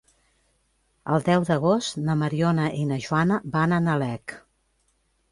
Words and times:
El 1.15 1.25
deu 1.25 1.43
d'agost 1.49 1.99
na 2.07 2.15
Mariona 2.21 2.65
i 2.77 2.85
na 2.93 2.97
Joana 3.03 3.37
van 3.57 3.75
a 3.77 3.79
Nalec. 3.89 4.35